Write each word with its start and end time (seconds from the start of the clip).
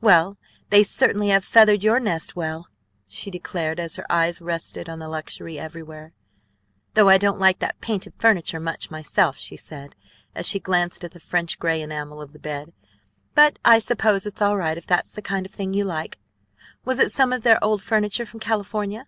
"Well, 0.00 0.38
they 0.70 0.82
certainly 0.82 1.28
have 1.28 1.44
feathered 1.44 1.84
your 1.84 2.00
nest 2.00 2.34
well!" 2.34 2.68
she 3.06 3.30
declared 3.30 3.78
as 3.78 3.96
her 3.96 4.10
eyes 4.10 4.40
rested 4.40 4.88
on 4.88 4.98
the 4.98 5.10
luxury 5.10 5.58
everywhere. 5.58 6.14
"Though 6.94 7.10
I 7.10 7.18
don't 7.18 7.38
like 7.38 7.58
that 7.58 7.82
painted 7.82 8.14
furniture 8.16 8.58
much 8.58 8.90
myself," 8.90 9.36
she 9.36 9.58
said 9.58 9.94
as 10.34 10.46
she 10.48 10.58
glanced 10.58 11.04
at 11.04 11.10
the 11.10 11.20
French 11.20 11.58
gray 11.58 11.82
enamel 11.82 12.22
of 12.22 12.32
the 12.32 12.38
bed; 12.38 12.72
"but 13.34 13.58
I 13.62 13.78
suppose 13.78 14.24
it's 14.24 14.40
all 14.40 14.56
right 14.56 14.78
if 14.78 14.86
that's 14.86 15.12
the 15.12 15.20
kind 15.20 15.44
of 15.44 15.52
thing 15.52 15.74
you 15.74 15.84
like. 15.84 16.18
Was 16.86 16.98
it 16.98 17.12
some 17.12 17.30
of 17.30 17.42
their 17.42 17.62
old 17.62 17.82
furniture 17.82 18.24
from 18.24 18.40
California?" 18.40 19.06